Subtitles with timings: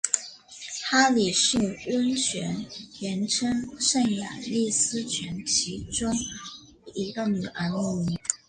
[0.85, 1.61] 哈里逊
[1.93, 2.65] 温泉
[3.01, 3.47] 原称
[3.79, 6.11] 圣雅丽斯泉其中
[6.95, 8.17] 一个女儿命名。